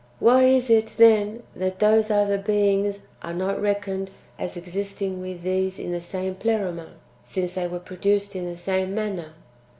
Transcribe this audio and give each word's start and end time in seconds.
Why 0.17 0.45
is 0.45 0.71
it, 0.71 0.87
tiien, 0.87 1.43
that 1.55 1.77
those 1.77 2.09
[other 2.09 2.39
beings] 2.39 3.01
are 3.21 3.35
not 3.35 3.61
reckoned 3.61 4.09
as 4.39 4.57
existing 4.57 5.21
with 5.21 5.43
these 5.43 5.77
in 5.77 5.91
the 5.91 6.01
same 6.01 6.33
Pleroma, 6.33 6.93
since 7.23 7.53
they 7.53 7.67
were 7.67 7.77
produced 7.77 8.35
in 8.35 8.47
the 8.49 8.57
same 8.57 8.95
manner? 8.95 9.33